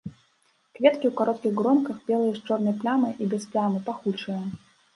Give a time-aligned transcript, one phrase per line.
[0.77, 4.43] Кветкі ў кароткіх гронках, белыя з чорнай плямай і без плямы, пахучыя.